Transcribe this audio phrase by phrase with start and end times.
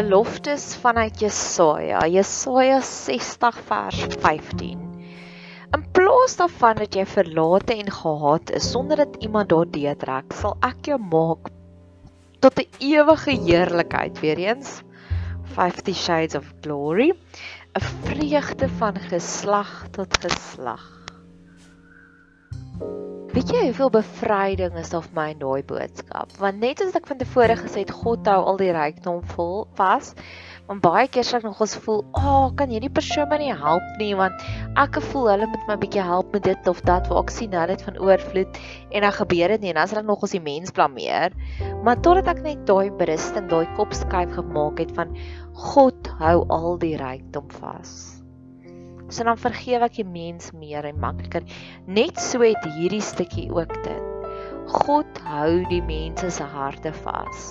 [0.00, 4.78] Beloftes vanuit Jesaja, Jesaja 60 vers 15.
[5.76, 10.56] In plaas daarvan dat jy verlate en gehaat is sonder dat iemand daardeur trek, sal
[10.64, 11.50] ek jou maak
[12.40, 14.80] tot 'n ewige heerlikheid weer eens.
[15.58, 17.12] 50 shades of glory,
[17.76, 20.86] 'n vreugde van geslag tot geslag.
[23.30, 26.32] Weet jy hoeveel bevryding is daar vir my in daai boodskap?
[26.42, 30.08] Want net as ek van tevore gesê het God hou al die rykdom vol vas,
[30.66, 33.54] want baie keer sê ek nog ons voel, "Ag, oh, kan hierdie persoon my nie
[33.54, 34.34] help nie want
[34.74, 37.70] ek voel hulle moet my bietjie help met dit of dat waar ek sien hulle
[37.70, 40.46] het van oorvloed en dan gebeur dit nie en dan is hulle nog ons die
[40.50, 41.30] mens blameer."
[41.84, 45.14] Maar totdat ek net daai berusting, daai kop skuif gemaak het van
[45.54, 48.09] God hou al die rykdom vas.
[49.10, 51.46] So dan vergewe ek die mens meer en makliker.
[51.86, 54.06] Net so het hierdie stukkie ook dit.
[54.70, 57.50] God hou die mense se harte vas.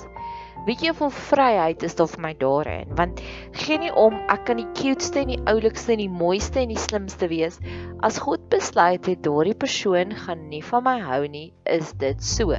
[0.67, 2.89] Weet jy hoeveel vryheid is daar vir my daarin?
[2.99, 3.21] Want
[3.63, 6.79] geen nie om ek kan die cutest en die oulikste en die mooiste en die
[6.79, 7.59] slimste wees.
[8.03, 12.55] As God besluit het daardie persoon gaan nie van my hou nie, is dit so.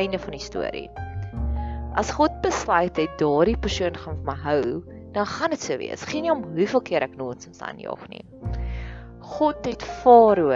[0.00, 0.88] Einde van die storie.
[2.00, 4.64] As God besluit het daardie persoon gaan vir my hou,
[5.18, 6.04] dan gaan dit so wees.
[6.08, 8.24] Geen nie om hoeveel keer ek nonsens aanjaag nie.
[9.28, 10.54] God het Farao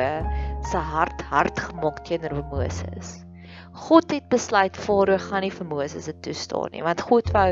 [0.71, 3.19] se hart hard gemaak teenoor Moses.
[3.89, 7.49] God het besluit Farao gaan nie vir Moses dit toestaan nie, want God wou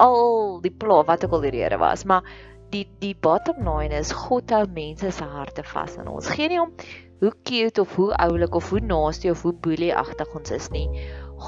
[0.00, 2.24] al die pla wat ook al die rede was, maar
[2.70, 6.30] die die bottom line is God hou mense se harte vas in ons.
[6.30, 6.72] Geen nie om
[7.20, 10.86] hoe cute of hoe oulik of hoe nasty of hoe boelieagtig ons is nie.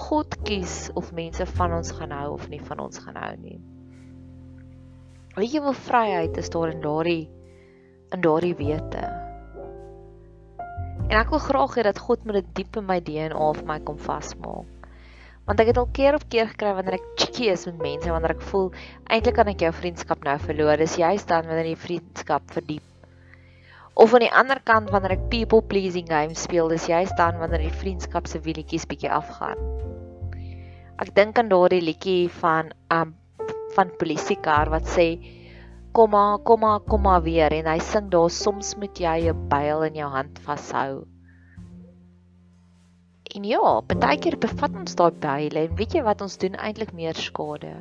[0.09, 3.61] God kies of mense van ons gaan hou of nie van ons gaan hou nie.
[5.33, 7.31] Weet jy hoe vryheid is daar in daardie
[8.13, 9.03] in daardie wete?
[11.09, 13.79] En ek wil graag hê dat God met dit diep in my DNA vir my
[13.81, 14.89] kom vasmaak.
[15.49, 18.35] Want ek het al keer op keer gekry wanneer ek cheeky is met mense, wanneer
[18.37, 18.69] ek voel
[19.09, 20.77] eintlik kan ek jou vriendskap nou verloor.
[20.85, 22.85] Dis juist dan wanneer die vriendskap verdiep.
[23.97, 27.65] Of aan die ander kant wanneer ek people pleasing games speel, dis juist dan wanneer
[27.65, 29.57] die vriendskap se wielietjies bietjie afgaan.
[31.01, 33.17] Ek dink aan daardie liedjie van um
[33.77, 35.07] van polisiekar wat sê
[35.93, 40.11] komma komma komma weer en hy sing daar soms moet jy 'n byl in jou
[40.11, 41.05] hand vashou.
[43.37, 46.93] En ja, baie keer bevat ons daai byle en weet jy wat ons doen eintlik
[46.93, 47.73] meer skade.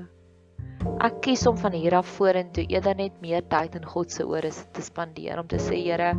[1.07, 4.49] Ek kies om van hier af vorentoe eerder net meer tyd in God se ore
[4.49, 6.16] te spandeer om te sê Here,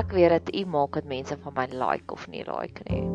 [0.00, 3.07] ek weet dat U maak dat mense van my like of nie like nie.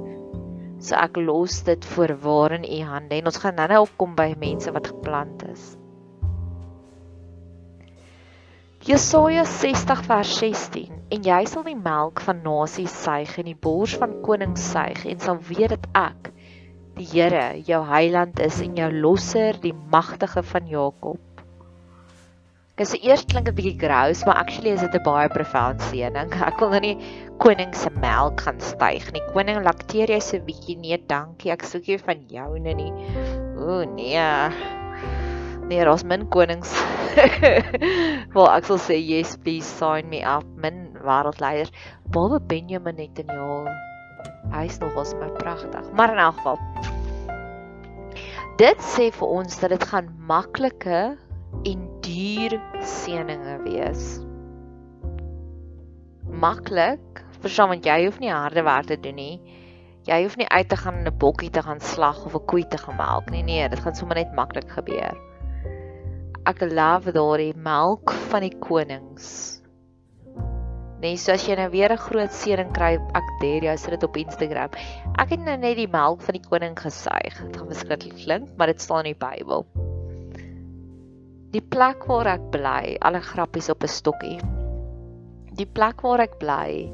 [0.84, 4.72] So ek los dit voorwaar in u hande en ons gaan nou-nou opkom by mense
[4.76, 5.64] wat geplant is.
[8.84, 13.94] Jesaja 60 vers 16 en jy sal die melk van nasies suig en die bors
[14.02, 16.34] van konings suig en sal weet dat ek
[16.98, 21.33] die Here jou heiland is en jou losser die magtige van Jakob.
[22.74, 26.32] Ek sê eers klink 'n bietjie gross, maar actually is dit 'n baie profound seëning.
[26.42, 26.98] Ek wil nou nie
[27.38, 29.22] koning se melk gaan styg nie.
[29.30, 31.52] Koning lakteer jy so bietjie nee, dankie.
[31.54, 32.90] Ek soek nie van jou nie.
[33.62, 34.26] O nee.
[35.70, 36.74] Nee, daar's min konings.
[38.34, 40.50] Wel, ek sal sê yes, please sign me up.
[40.58, 41.70] Min wêreldleiers.
[42.10, 43.70] Behalwe Benjamin Netanyahu.
[44.50, 45.94] Hy is nog ons my pragtig.
[45.94, 46.58] Maar in elk geval.
[48.58, 51.18] Dit sê vir ons dat dit gaan maklike
[51.70, 54.06] en duur seëninge wees.
[56.44, 59.42] Maklik, verstaan want jy hoef nie harde werk te doen nie.
[60.04, 62.68] Jy hoef nie uit te gaan en 'n bokkie te gaan slag of 'n koei
[62.68, 63.44] te gaan melk nie.
[63.44, 65.16] Nee, dit gaan sommer net maklik gebeur
[66.50, 69.28] ek love daardie melk van die konings.
[71.04, 74.04] Nee, so as jy nou weer 'n groot seëning kry, ek dare jou sit dit
[74.04, 74.72] op Instagram.
[75.20, 77.40] Ek het nou net die melk van die koning gesuig.
[77.40, 79.83] Dit gaan beskiklik klink, maar dit staan in die Bybel.
[81.54, 84.40] Die plek waar ek bly, alle grappies op 'n stokkie.
[85.54, 86.90] Die plek waar ek bly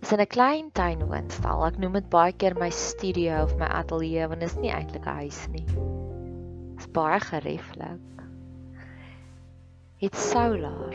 [0.00, 1.66] is in 'n klein tuinwoonstel.
[1.66, 5.06] Ek noem dit baie keer my studio of my ateljee want dit is nie eintlik
[5.06, 5.66] 'n huis nie.
[5.66, 8.16] Dit is baie gerieflik
[9.96, 10.92] het solar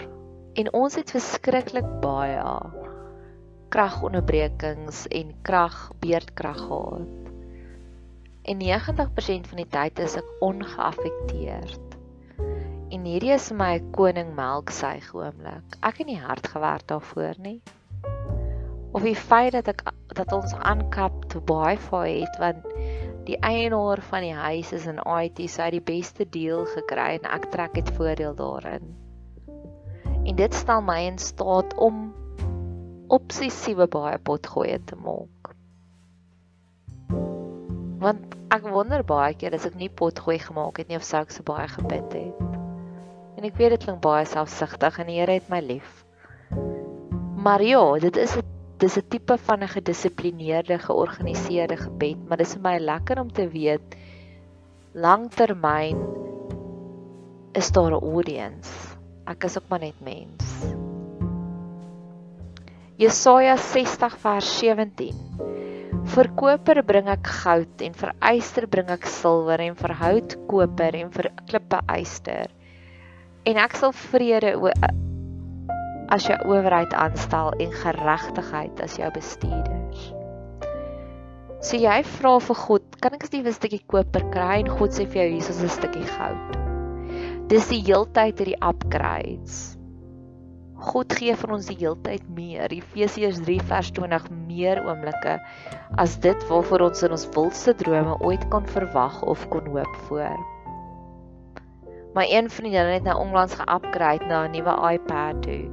[0.54, 2.42] en ons het verskriklik baie
[3.74, 7.32] kragonderbrekings en krag beerdkrag gehad.
[8.42, 11.91] En 90% van die tyd is ek ongeaffekteerd.
[12.92, 15.78] En hierdie is my koning melksuig oomblik.
[15.80, 17.62] Ek het nie hard gewerk daarvoor nie.
[18.92, 22.68] Of die feit dat ek dat ons aankap te Wi-Fi het want
[23.30, 27.16] die eienaar van die huis is in IT, so hy het die beste deal gekry
[27.22, 28.92] en ek trek dit voordeel daarin.
[30.28, 32.10] En dit stel my in staat om
[33.08, 35.56] obsessiewe baie potgoeie te maak.
[38.04, 41.32] Want ek wonder baie keer as ek nie potgooi gemaak het nie of sou ek
[41.32, 42.61] so baie gebid het.
[43.42, 46.04] En ek weet dit klink baie selfsugtig en die Here het my lief.
[47.42, 48.44] Maar ja, dit is 'n
[48.78, 53.48] dis 'n tipe van 'n gedissiplineerde, georganiseerde gebed, maar dis vir my lekker om te
[53.50, 53.98] weet
[54.94, 55.98] langtermyn
[57.54, 58.70] is daar 'n audience.
[59.26, 60.46] Ek is ook maar net mens.
[62.96, 65.16] Jesaja 60 vers 17.
[66.06, 70.94] Vir koper bring ek goud en vir yster bring ek silwer en vir hout koper
[70.96, 72.61] en vir klippe yster.
[73.50, 74.54] En ek sal vrede
[76.14, 80.04] as jou owerheid aanstel en geregtigheid as jou bestuurders.
[81.66, 85.08] So jy vra vir God, kan ek 'n nuwe stukkie koper kry en God sê
[85.08, 86.58] vir jou hier is 'n stukkie goud.
[87.50, 89.78] Dis die heeltyd hierdie upgrades.
[90.82, 92.70] God gee vir ons die heeltyd meer.
[92.74, 95.40] Efesiërs 3 vers 20 meer oomblikke
[95.98, 100.61] as dit waarvoor ons in ons wildste drome ooit kon verwag of kon hoop voor.
[102.14, 105.64] My een vriendin het nou onlangs ge-upgrade na 'n nuwe iPad toe.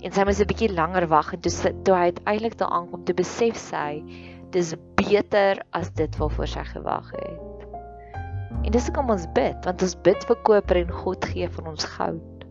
[0.00, 3.14] En sy moes 'n bietjie langer wag en toe toe hy uiteindelik daar aankom te
[3.14, 4.04] besef sy
[4.50, 7.40] dis beter as dit waarvoor sy gewag het.
[8.62, 11.84] En dis hoekom ons bid, want ons bid vir koper en God gee van ons
[11.84, 12.44] goud.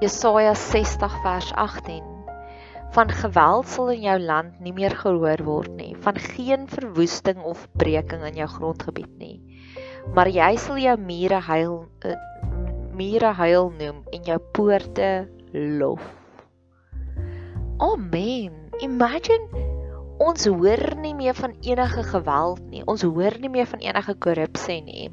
[0.00, 2.13] Jesaja 60 vers 18
[2.94, 7.66] van geweld sal in jou land nie meer gehoor word nie, van geen verwoesting of
[7.80, 9.38] breking in jou grondgebied nie.
[10.14, 11.74] Maar jy sal jou mure huil
[12.06, 12.18] uh,
[12.94, 15.08] mure huil noem en jou poorte
[15.52, 16.04] lof.
[17.82, 18.54] Amen.
[18.82, 19.64] Imagine
[20.22, 22.84] ons hoor nie meer van enige geweld nie.
[22.86, 25.10] Ons hoor nie meer van enige korrupsie nie.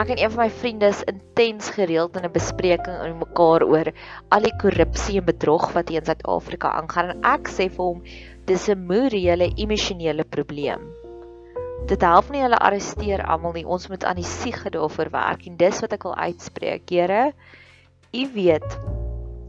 [0.00, 3.92] Ek en een van my vriende is intens gereeld in 'n bespreking oor mekaar oor
[4.28, 8.02] al die korrupsie en bedrog wat hier in Suid-Afrika aangaan en ek sê vir hom
[8.46, 10.84] dis 'n morele emosionele probleem.
[11.86, 13.66] Dit help nie hulle arresteer almal nie.
[13.66, 16.90] Ons moet aan die siege daarvoor werk en dis wat ek wil uitspreek.
[16.90, 17.32] Here,
[18.12, 18.78] u weet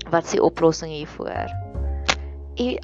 [0.09, 1.51] wat se oplossing hiervoor.
[2.59, 2.77] U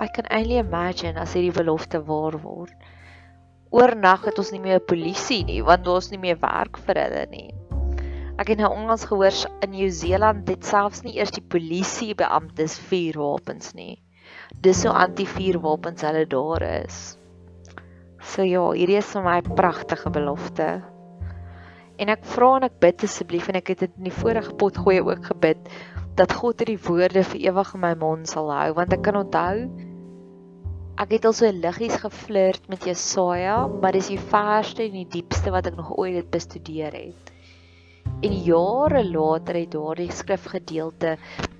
[0.00, 2.74] I can only imagine as hierdie belofte waar word
[3.70, 7.48] oornag het ons nie meer polisie nie want ons nie meer werk vir hulle nie.
[8.38, 9.34] Ek het nou onlangs gehoor
[9.66, 13.96] in Nieu-Seeland het selfs nie eers die polisie beamptes vuurwapens nie.
[14.62, 17.18] Dis so anti-vuurwapens hulle daar is.
[18.22, 20.68] So ja, hierdie is vir my 'n pragtige belofte.
[21.98, 24.76] En ek vra en ek bid asseblief en ek het dit in die vorige pot
[24.76, 25.58] gooi ook gebid
[26.14, 29.87] dat God hierdie woorde vir ewig in my mond sal hou want ek kan onthou
[30.98, 35.52] Ek het al so liggies geflirt met Jesaja, maar dis die verste en die diepste
[35.54, 37.28] wat ek nog ooit dit bestudeer het.
[38.26, 41.12] En jare later het daardie skrifgedeelte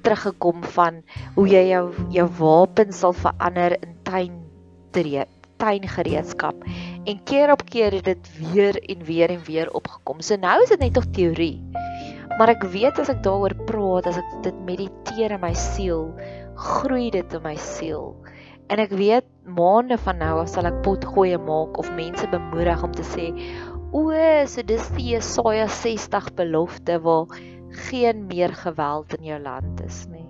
[0.02, 0.98] teruggekom van
[1.36, 1.84] hoe jy jou
[2.16, 4.40] jou wapen sal verander in tuin
[5.62, 6.66] tuingereedskap.
[7.06, 10.18] En keer op keer het dit weer en weer en weer opgekom.
[10.18, 11.60] So nou is dit net nog teorie.
[12.40, 16.08] Maar ek weet as ek daaroor praat, as ek dit mediteer in my siel,
[16.58, 18.16] groei dit in my siel
[18.68, 22.92] En ek weet maande van nou af sal ek potgoeie maak of mense bemoedig om
[22.92, 23.30] te sê
[23.96, 24.02] o,
[24.44, 27.32] so dis die Jesaja 60 belofte waar
[27.88, 30.26] geen meer geweld in jou land is nie.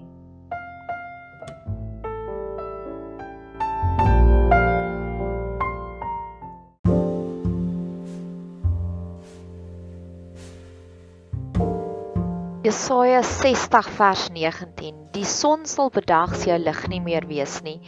[12.69, 17.79] Jesaja 60 vers 19 Die son sal bedags jou lig nie meer wees nie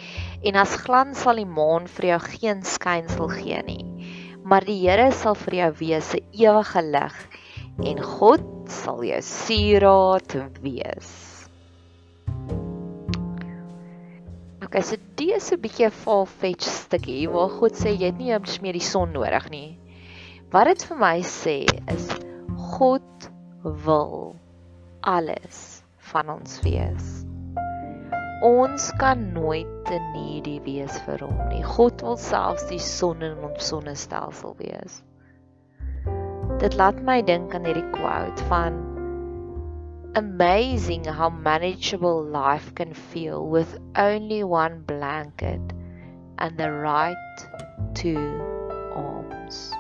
[0.43, 3.85] en as glans sal die maan vir jou geen skynsel gee nie
[4.51, 7.17] maar die Here sal vir jou wees 'n ewige lig
[7.91, 11.11] en God sal jou sieraad wees.
[14.65, 18.33] Okay, so dit is 'n bietjie 'n far-fetched stukkie waar God sê jy het nie
[18.33, 19.79] eers meer die son nodig nie.
[20.51, 22.09] Wat dit vir my sê is
[22.75, 23.31] God
[23.63, 24.37] wil
[25.03, 27.25] alles van ons wees.
[28.43, 31.63] Ons kan nooit te needy wees vir hom nie.
[31.67, 35.01] God wil selfs die son in ons sonnestelsel wees.
[36.63, 38.79] Dit laat my dink aan hierdie quote van
[40.19, 45.63] Amazing how manageable life can feel with only one blanket
[46.39, 47.47] and the right
[47.95, 48.19] two
[48.95, 49.71] arms.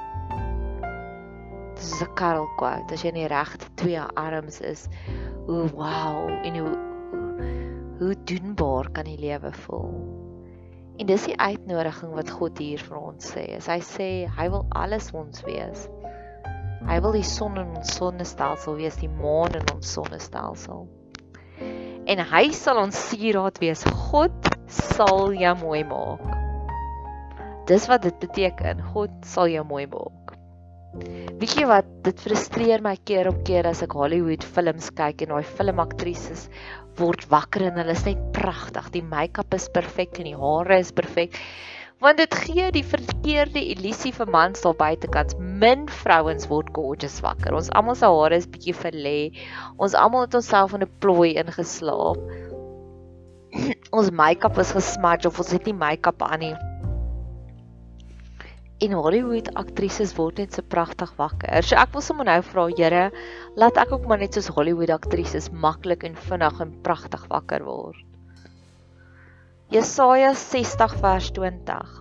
[1.74, 2.92] Dis 'n Karel quote.
[2.92, 4.86] As jy nie regte twee arms is,
[5.48, 6.89] o wow, en hoe
[8.00, 9.92] hoe doenbaar kan die lewe voel?
[11.00, 13.44] En dis die uitnodiging wat God hier vir ons sê.
[13.58, 15.84] As hy sê hy wil alles ons wees.
[16.88, 20.86] Hy wil die son in ons sonnestelsel wees, die maan in ons sonnestelsel.
[22.08, 23.84] En hy sal ons sieraad wees.
[24.08, 26.24] God sal jou mooi maak.
[27.68, 28.80] Dis wat dit beteken.
[28.94, 30.16] God sal jou mooi maak.
[31.40, 35.36] Weet jy wat, dit frustreer my keer op keer as ek Hollywood films kyk en
[35.36, 36.48] daai filmaktrises
[37.00, 38.90] word wakker en hulle is net pragtig.
[38.94, 41.36] Die make-up is perfek en die hare is perfek.
[42.00, 45.34] Want dit gee die verkeerde illusie vir mans daar buitekant.
[45.40, 47.56] Min vrouens word gorgeous wakker.
[47.56, 49.18] Ons almal se hare is bietjie verlê.
[49.76, 52.20] Ons almal het onsself in 'n plooi ingeslaap.
[53.98, 56.54] ons make-up is gesmudge of ons het nie make-up aan nie
[58.80, 61.60] en Hollywood aktrises word net so pragtig wakker.
[61.62, 63.08] So ek wil sommer nou vra Here,
[63.60, 68.00] laat ek ook maar net soos Hollywood aktrises maklik en vinnig en pragtig wakker word.
[69.70, 71.98] Jesaja 60 vers 20.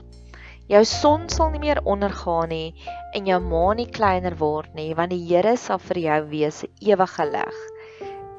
[0.70, 2.74] Jou son sal nie meer ondergaan nie
[3.18, 6.72] en jou maan nie kleiner word nie, want die Here sal vir jou wees 'n
[6.80, 7.60] ewige lig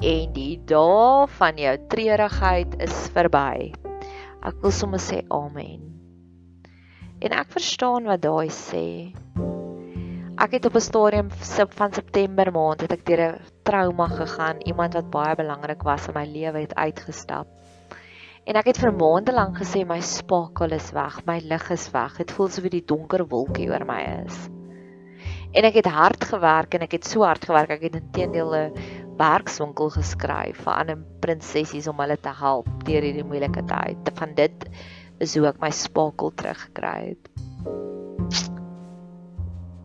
[0.01, 3.73] en die dae van jou treurigheid is verby.
[4.41, 6.00] Ek wil sommer sê amen.
[7.21, 9.13] En ek verstaan wat daai sê.
[10.41, 11.29] Ek het op 'n stadium
[11.77, 14.63] van September maand het ek deur 'n trauma gegaan.
[14.65, 17.47] Iemand wat baie belangrik was in my lewe het uitgestap.
[18.45, 22.17] En ek het vir maande lank gesê my spakel is weg, my lig is weg.
[22.17, 24.49] Dit voel soos 'n donker wolkie oor my is.
[25.53, 27.71] En ek het hard gewerk en ek het so hard gewerk.
[27.71, 28.73] Ek het intedeel 'n
[29.19, 34.11] werkswinkel geskryf vir ander prinsessies om hulle te help deur hierdie moeilike tyd.
[34.15, 34.69] Van dit
[35.21, 37.31] is hoe ek my spakel teruggekry het.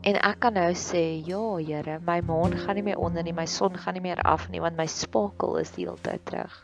[0.06, 3.48] En ek kan nou sê, ja Here, my maan gaan nie meer onder nie, my
[3.50, 6.56] son gaan nie meer af nie, want my spakel is die hele tyd terug.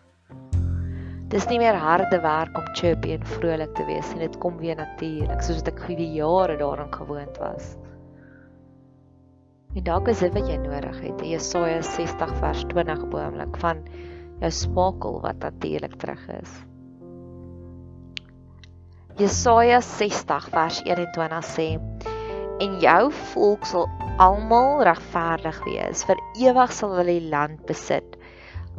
[1.31, 4.77] Dis nie meer harde werk om chirpy en vrolik te wees nie, dit kom weer
[4.77, 7.73] natuurlik, soos wat ek vir jare daarin gewoond was.
[9.75, 13.85] En dalk is dit wat jy nodig het, Jesaja 60 vers 20 boomlik van
[14.43, 16.59] jou spakel wat natuurlik terug is.
[19.19, 21.67] Jesaja 60 vers 21 sê:
[22.61, 23.89] En jou volk sal
[24.21, 28.17] almal regverdig wees, vir ewig sal hulle die land besit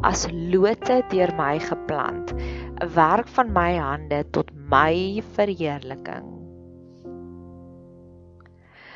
[0.00, 6.30] as lote deur my geplant, 'n werk van my hande tot my verheerliking.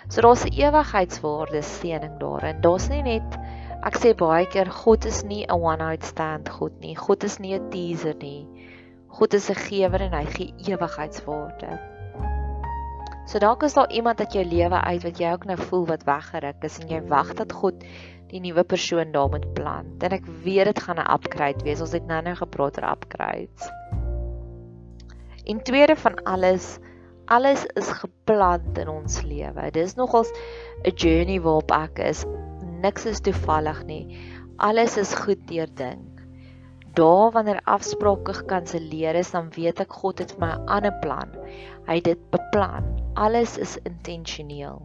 [0.08, 2.60] So daar's 'n ewigheidswaarde seëning daarin.
[2.62, 3.38] Daar's nie net
[3.82, 6.94] ek sê baie keer God is nie 'n one night stand God nie.
[6.94, 8.46] God is nie 'n teaser nie.
[9.16, 11.76] God is 'n gewer en hy gee ewigheidswaarde.
[13.26, 16.02] So dalk is daar iemand uit jou lewe uit wat jy ook nou voel wat
[16.04, 17.86] weggeruk is en jy wag dat God
[18.28, 20.02] die nuwe persoon daar moet plant.
[20.04, 21.80] En ek weet dit gaan 'n upgrade wees.
[21.80, 23.70] Ons het nou-nou gepraat oor upgrades.
[25.44, 26.78] In tweede van alles,
[27.24, 29.70] alles is geplant in ons lewe.
[29.70, 30.28] Dis nogals
[30.84, 32.26] 'n journey waarop ek is.
[32.82, 34.18] Niks is toevallig nie.
[34.56, 36.15] Alles is goed deurdink
[36.96, 41.32] daar wanneer afsprake gekanselleer is, dan weet ek God het vir my 'n ander plan.
[41.86, 42.86] Hy het dit beplan.
[43.14, 44.80] Alles is intentioneel.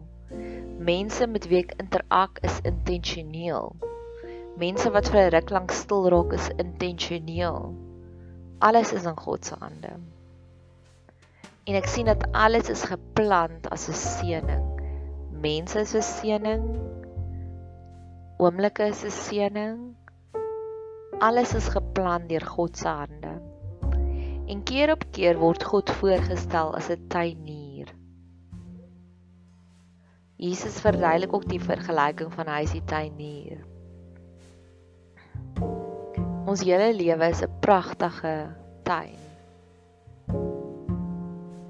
[0.78, 3.72] Mense met wie ek interak is intentioneel.
[4.56, 7.72] Mense wat vir 'n ruk lank stil raak is intentioneel.
[8.58, 9.96] Alles is in God se hande.
[11.64, 14.66] En ek sien dat alles is geplant as 'n seëning.
[15.30, 16.64] Mense is 'n seëning.
[18.38, 20.01] Oomblikke is 'n seëning.
[21.22, 23.32] Alles is geplan deur God se hande.
[24.50, 27.92] En keer op keer word God voorgestel as 'n tuinier.
[30.36, 33.62] Jesus verduidelik ook die vergelyking van hy die tuinier.
[36.46, 39.22] Ons hele lewe is 'n pragtige tuin.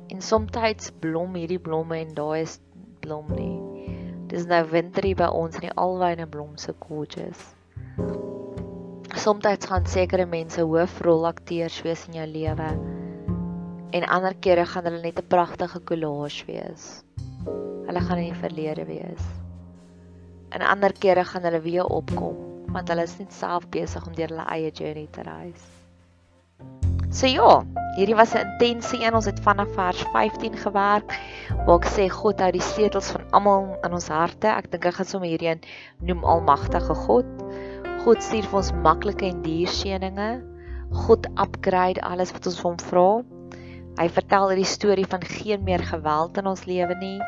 [0.09, 2.61] En soms blom hierdie blomme en daai is
[3.01, 3.61] blom nie.
[4.27, 6.73] Dis nou winter hier by ons en die alwyne blom so
[9.25, 9.59] gorgeous.
[9.63, 12.71] Soms gaan sekere mense hoofrolakteurs wees in jou lewe.
[13.93, 17.03] En ander kere gaan hulle net 'n pragtige collage wees.
[17.87, 19.25] Hulle gaan in die verlede wees.
[20.51, 24.29] En ander kere gaan hulle weer opkom want hulle is net self besig om deur
[24.29, 25.63] hulle eie journey te reis.
[27.13, 27.65] So ja,
[27.97, 31.13] hierdie was 'n intensie en ons het vanaf vers 15 gewerk
[31.67, 34.49] waar ek sê God hou die sleutels van almal in ons harte.
[34.49, 35.61] Ek dink ek gaan sommer hierdie een
[36.01, 37.27] noem almagtige God.
[38.03, 40.31] God stuur vir ons maklike en duur seëninge.
[41.05, 43.05] God upgrade alles wat ons van hom vra.
[44.01, 47.21] Hy vertel hierdie storie van geen meer geweld in ons lewe nie.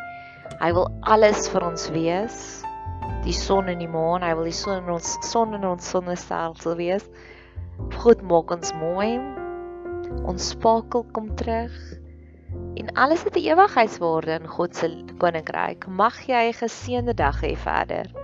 [0.58, 2.40] Hy wil alles vir ons wees.
[3.22, 6.74] Die son en die maan, hy wil die son in ons son in ons sonnestelsel
[6.82, 7.06] wees.
[8.02, 9.12] God maak ons mooi.
[10.26, 11.78] Ons spakel kom terug.
[12.74, 14.90] En alles het 'n ewigheidswaarde in God se
[15.22, 15.86] koninkryk.
[15.86, 18.23] Mag jy 'n geseënde dag hê verder.